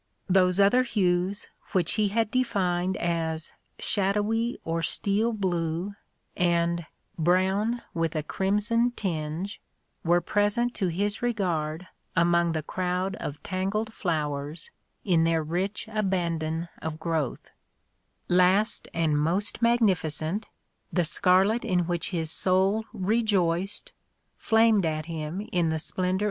[0.27, 5.93] Those other hues which he had defined as shadowy or steel blue,"
[6.35, 6.87] and
[7.19, 9.61] "brown, with a crimson tinge"
[10.03, 11.85] were present to his regard
[12.15, 14.71] among the crowd of tangled flowers
[15.05, 17.51] in their rich abandon of growth:
[18.27, 20.47] last and most magnificent,
[20.91, 23.91] the scarlet in which his soul rejoiced,
[24.35, 26.19] flamed at him in the splendour of great poppies here and THE DAT DREAM.